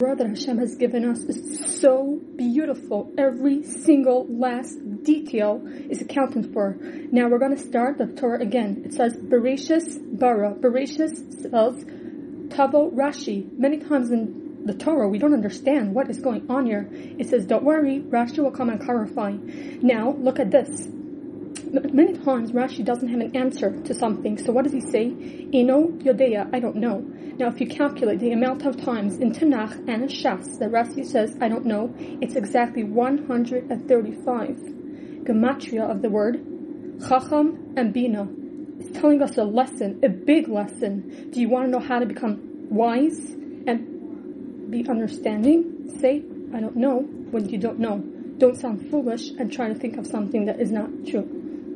[0.00, 3.12] That Hashem has given us is so beautiful.
[3.18, 6.76] Every single last detail is accounted for.
[7.10, 8.82] Now we're going to start the Torah again.
[8.84, 10.54] It says Bereshis bara.
[10.54, 13.50] Bereshis spells Tavo Rashi.
[13.58, 16.88] Many times in the Torah we don't understand what is going on here.
[16.92, 19.32] It says, don't worry, Rashi will come and clarify.
[19.82, 20.86] Now look at this.
[21.70, 24.38] Many times Rashi doesn't have an answer to something.
[24.38, 25.12] So what does he say?
[25.52, 27.00] Eno Yodea, I don't know.
[27.38, 31.04] Now if you calculate the amount of times in Tanakh and in Shas that Rashi
[31.04, 34.48] says, I don't know, it's exactly 135.
[35.24, 36.42] Gematria of the word
[37.06, 38.26] Chacham and Bina.
[38.80, 41.30] It's telling us a lesson, a big lesson.
[41.30, 42.40] Do you want to know how to become
[42.70, 43.18] wise
[43.66, 45.98] and be understanding?
[46.00, 46.24] Say,
[46.54, 47.98] I don't know when you don't know.
[48.38, 51.38] Don't sound foolish and try to think of something that is not true.